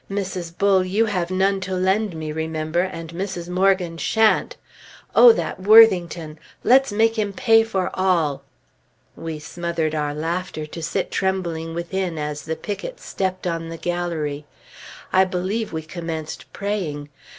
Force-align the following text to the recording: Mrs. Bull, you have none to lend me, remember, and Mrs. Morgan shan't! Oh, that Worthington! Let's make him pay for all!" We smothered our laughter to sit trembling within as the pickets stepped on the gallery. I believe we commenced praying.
Mrs. 0.09 0.57
Bull, 0.57 0.83
you 0.83 1.05
have 1.05 1.29
none 1.29 1.59
to 1.61 1.75
lend 1.75 2.15
me, 2.15 2.31
remember, 2.31 2.81
and 2.81 3.11
Mrs. 3.13 3.49
Morgan 3.49 3.99
shan't! 3.99 4.57
Oh, 5.13 5.31
that 5.33 5.59
Worthington! 5.59 6.39
Let's 6.63 6.91
make 6.91 7.19
him 7.19 7.31
pay 7.33 7.61
for 7.61 7.91
all!" 7.93 8.41
We 9.15 9.37
smothered 9.37 9.93
our 9.93 10.15
laughter 10.15 10.65
to 10.65 10.81
sit 10.81 11.11
trembling 11.11 11.75
within 11.75 12.17
as 12.17 12.45
the 12.45 12.55
pickets 12.55 13.05
stepped 13.05 13.45
on 13.45 13.69
the 13.69 13.77
gallery. 13.77 14.47
I 15.13 15.23
believe 15.23 15.71
we 15.71 15.83
commenced 15.83 16.51
praying. 16.51 17.09